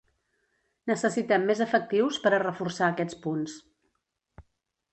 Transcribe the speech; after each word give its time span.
Necessitem 0.91 1.45
més 1.49 1.61
efectius 1.65 2.19
per 2.25 2.31
a 2.31 2.41
reforçar 2.45 2.87
aquests 2.89 3.21
punts. 3.27 3.57